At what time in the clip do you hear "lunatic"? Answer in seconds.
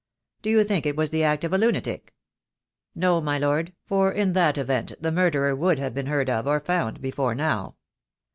1.59-2.15